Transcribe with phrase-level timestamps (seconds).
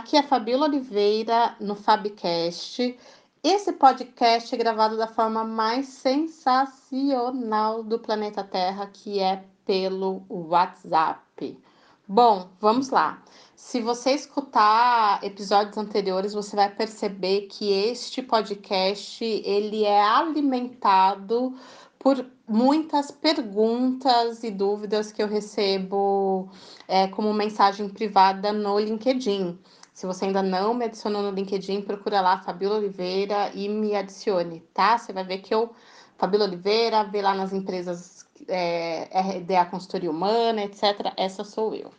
[0.00, 2.98] Aqui é Fabiola Oliveira no Fabcast.
[3.44, 11.60] Esse podcast é gravado da forma mais sensacional do planeta Terra, que é pelo WhatsApp.
[12.08, 13.22] Bom, vamos lá.
[13.54, 21.54] Se você escutar episódios anteriores, você vai perceber que este podcast ele é alimentado
[21.98, 26.48] por muitas perguntas e dúvidas que eu recebo
[26.88, 29.58] é, como mensagem privada no LinkedIn.
[30.00, 34.60] Se você ainda não me adicionou no LinkedIn, procura lá Fabiola Oliveira e me adicione,
[34.72, 34.96] tá?
[34.96, 35.74] Você vai ver que eu,
[36.16, 41.12] Fabiola Oliveira, vê lá nas empresas é, RDA Consultoria Humana, etc.
[41.18, 41.90] Essa sou eu.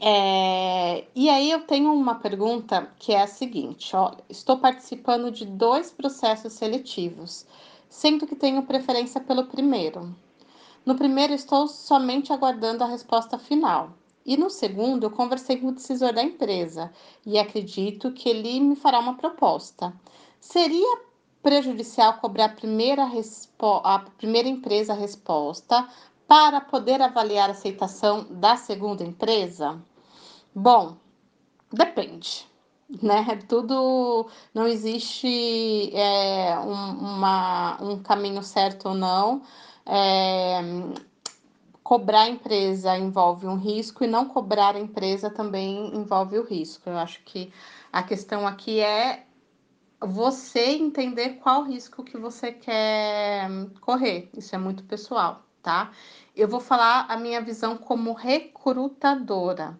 [0.00, 5.46] É, e aí eu tenho uma pergunta que é a seguinte: olha, estou participando de
[5.46, 7.44] dois processos seletivos,
[7.88, 10.14] sendo que tenho preferência pelo primeiro.
[10.86, 13.90] No primeiro, estou somente aguardando a resposta final.
[14.24, 16.90] E no segundo, eu conversei com o decisor da empresa
[17.26, 19.92] e acredito que ele me fará uma proposta.
[20.40, 20.98] Seria
[21.42, 23.06] prejudicial cobrar a primeira,
[23.82, 25.86] a primeira empresa a resposta
[26.26, 29.78] para poder avaliar a aceitação da segunda empresa?
[30.54, 30.96] Bom,
[31.70, 32.46] depende,
[33.02, 33.38] né?
[33.46, 39.42] Tudo não existe é, um, uma, um caminho certo ou não.
[39.84, 40.60] É,
[41.84, 46.88] cobrar a empresa envolve um risco e não cobrar a empresa também envolve o risco.
[46.88, 47.52] Eu acho que
[47.92, 49.26] a questão aqui é
[50.00, 53.48] você entender qual risco que você quer
[53.82, 54.30] correr.
[54.36, 55.92] Isso é muito pessoal, tá?
[56.34, 59.78] Eu vou falar a minha visão como recrutadora.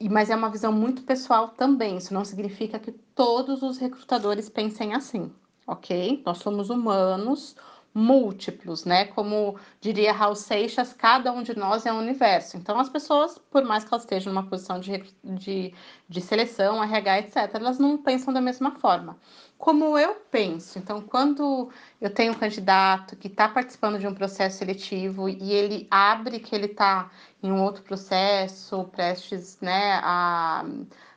[0.00, 1.96] Mas é uma visão muito pessoal também.
[1.98, 5.32] Isso não significa que todos os recrutadores pensem assim,
[5.66, 6.22] ok?
[6.24, 7.56] Nós somos humanos,
[7.94, 9.06] múltiplos, né?
[9.06, 12.56] Como diria Raul Seixas, cada um de nós é um universo.
[12.56, 15.74] Então, as pessoas, por mais que elas estejam numa posição de, de,
[16.08, 19.18] de seleção, RH, etc., elas não pensam da mesma forma.
[19.58, 20.78] Como eu penso.
[20.78, 25.88] Então, quando eu tenho um candidato que está participando de um processo seletivo e ele
[25.90, 27.10] abre que ele está
[27.42, 30.64] em um outro processo, prestes né, a,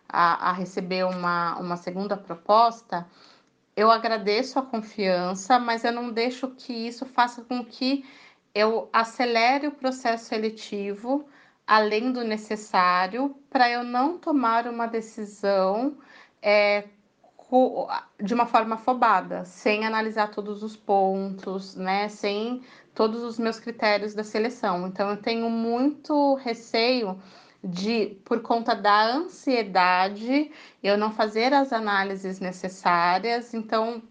[0.10, 3.08] a, a receber uma, uma segunda proposta,
[3.76, 8.06] eu agradeço a confiança, mas eu não deixo que isso faça com que
[8.54, 11.26] eu acelere o processo seletivo
[11.66, 15.98] além do necessário para eu não tomar uma decisão
[16.42, 16.84] é,
[18.22, 22.62] de uma forma afobada, sem analisar todos os pontos, né, sem
[22.94, 24.88] todos os meus critérios da seleção.
[24.88, 27.22] Então eu tenho muito receio
[27.64, 30.52] de, por conta da ansiedade,
[30.82, 33.54] eu não fazer as análises necessárias.
[33.54, 34.02] Então,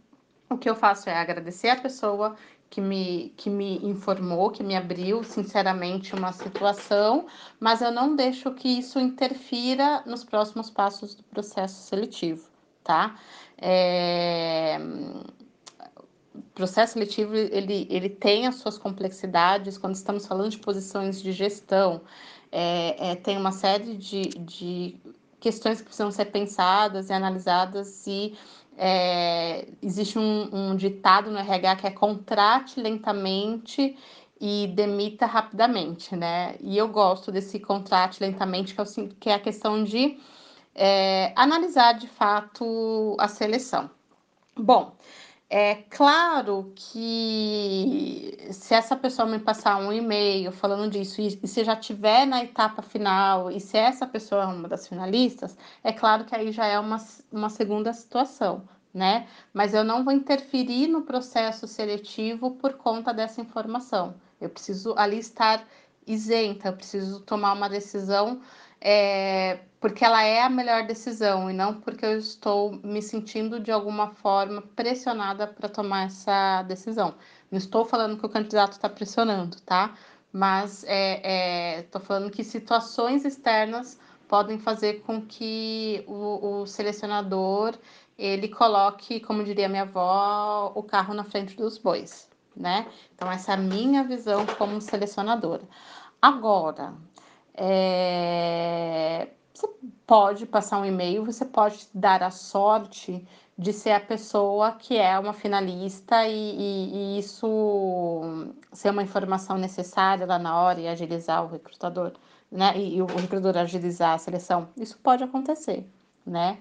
[0.48, 2.36] o que eu faço é agradecer a pessoa
[2.70, 7.26] que me, que me informou, que me abriu sinceramente uma situação,
[7.58, 12.48] mas eu não deixo que isso interfira nos próximos passos do processo seletivo,
[12.84, 13.18] tá?
[13.58, 14.78] É...
[16.32, 21.32] O processo seletivo ele, ele tem as suas complexidades quando estamos falando de posições de
[21.32, 22.02] gestão,
[22.52, 24.96] é, é, tem uma série de, de
[25.38, 28.36] questões que precisam ser pensadas e analisadas e
[28.76, 33.96] é, existe um, um, ditado no RH que é contrate lentamente
[34.40, 36.56] e demita rapidamente, né?
[36.60, 40.18] E eu gosto desse contrate lentamente, que é, o, que é a questão de
[40.74, 43.90] é, analisar de fato a seleção.
[44.56, 44.94] Bom,
[45.52, 51.74] é claro que se essa pessoa me passar um e-mail falando disso, e, se já
[51.74, 56.36] tiver na etapa final, e se essa pessoa é uma das finalistas, é claro que
[56.36, 56.98] aí já é uma,
[57.32, 58.62] uma segunda situação,
[58.94, 59.26] né?
[59.52, 64.14] Mas eu não vou interferir no processo seletivo por conta dessa informação.
[64.40, 65.66] Eu preciso ali estar
[66.06, 68.40] isenta, eu preciso tomar uma decisão
[68.80, 73.70] é, porque ela é a melhor decisão e não porque eu estou me sentindo de
[73.70, 77.14] alguma forma pressionada para tomar essa decisão.
[77.50, 79.94] Não estou falando que o candidato está pressionando, tá?
[80.32, 83.98] Mas estou é, é, falando que situações externas
[84.28, 87.76] podem fazer com que o, o selecionador
[88.16, 92.86] ele coloque, como diria minha avó, o carro na frente dos bois, né?
[93.14, 95.62] Então essa é a minha visão como selecionadora.
[96.22, 96.94] Agora,
[97.54, 99.28] é...
[99.52, 99.68] Você
[100.06, 103.26] pode passar um e-mail, você pode dar a sorte
[103.60, 109.58] de ser a pessoa que é uma finalista e, e, e, isso ser uma informação
[109.58, 112.12] necessária lá na hora e agilizar o recrutador,
[112.50, 112.72] né?
[112.78, 114.70] E, e o recrutador agilizar a seleção.
[114.78, 115.86] Isso pode acontecer,
[116.24, 116.58] né?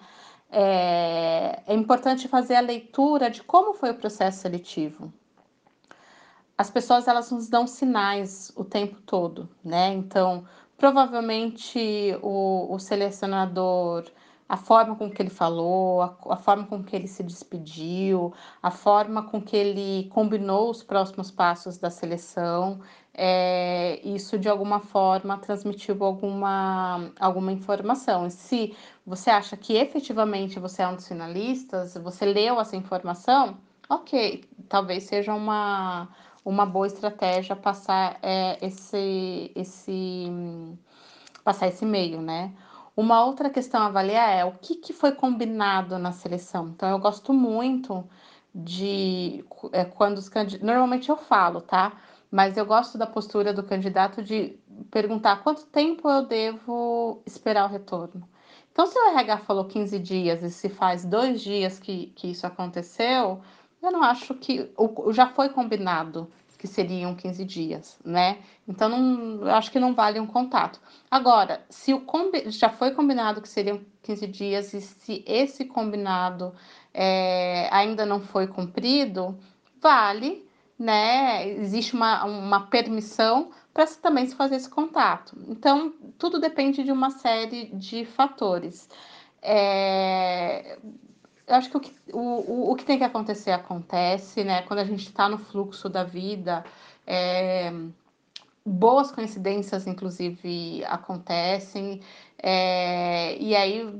[0.51, 5.13] É, é importante fazer a leitura de como foi o processo seletivo.
[6.57, 9.93] As pessoas elas nos dão sinais o tempo todo, né?
[9.93, 10.43] Então,
[10.79, 14.05] Provavelmente o, o selecionador
[14.49, 18.33] a forma com que ele falou, a, a, forma com que ele se despediu,
[18.63, 22.81] a forma com que ele combinou os próximos passos da seleção,
[23.13, 28.25] é, isso de alguma forma transmitiu alguma, alguma informação.
[28.25, 33.59] E se você acha que efetivamente você é um dos finalistas, você leu essa informação,
[33.87, 36.09] ok, talvez seja uma,
[36.43, 40.27] uma boa estratégia passar é, esse, esse,
[41.43, 42.53] passar esse e-mail, né?
[42.95, 46.67] Uma outra questão a avaliar é o que, que foi combinado na seleção.
[46.69, 48.03] Então, eu gosto muito
[48.53, 50.65] de é, quando os candidatos.
[50.65, 51.93] Normalmente eu falo, tá?
[52.31, 54.59] Mas eu gosto da postura do candidato de
[54.91, 58.27] perguntar quanto tempo eu devo esperar o retorno.
[58.71, 62.45] Então, se o RH falou 15 dias e se faz dois dias que, que isso
[62.45, 63.41] aconteceu,
[63.81, 64.69] eu não acho que.
[65.11, 66.29] Já foi combinado
[66.59, 68.39] que seriam 15 dias, né?
[68.67, 70.79] Então, não, acho que não vale um contato.
[71.09, 72.03] Agora, se o
[72.47, 76.53] já foi combinado que seriam 15 dias e se esse combinado
[76.93, 79.39] é, ainda não foi cumprido,
[79.81, 80.45] vale,
[80.77, 81.47] né?
[81.47, 85.37] Existe uma, uma permissão para também se fazer esse contato.
[85.47, 88.89] Então, tudo depende de uma série de fatores.
[89.41, 90.77] É,
[91.49, 94.61] eu acho que o que, o, o, que tem que acontecer acontece, né?
[94.61, 96.63] Quando a gente está no fluxo da vida,
[97.07, 97.73] é,
[98.63, 102.01] boas coincidências, inclusive, acontecem.
[102.37, 103.91] É, e aí,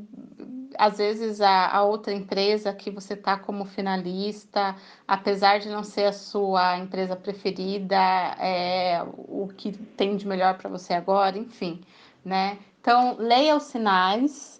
[0.77, 4.75] às vezes, a, a outra empresa que você está como finalista,
[5.07, 7.97] apesar de não ser a sua empresa preferida,
[8.39, 11.81] é o que tem de melhor para você agora, enfim,
[12.23, 12.59] né?
[12.79, 14.58] Então, leia os sinais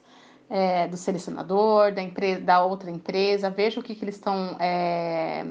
[0.50, 5.46] é, do selecionador, da, empresa, da outra empresa, veja o que, que eles estão é,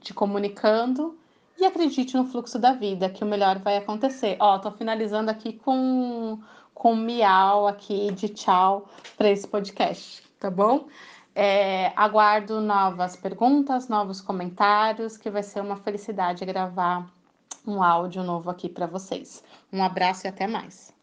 [0.00, 1.16] te comunicando
[1.58, 4.36] e acredite no fluxo da vida, que o melhor vai acontecer.
[4.38, 6.38] Ó, tô finalizando aqui com,
[6.74, 10.86] com miau aqui de tchau para esse podcast, tá bom?
[11.34, 17.06] É, aguardo novas perguntas, novos comentários, que vai ser uma felicidade gravar
[17.66, 19.42] um áudio novo aqui para vocês.
[19.72, 20.95] Um abraço e até mais.